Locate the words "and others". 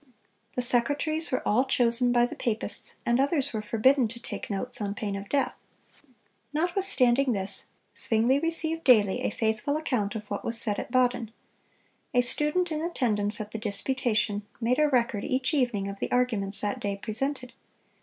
3.05-3.53